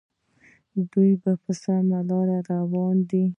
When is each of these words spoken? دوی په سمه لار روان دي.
دوی 0.91 1.11
په 1.23 1.31
سمه 1.61 1.99
لار 2.09 2.29
روان 2.51 2.97
دي. 3.09 3.23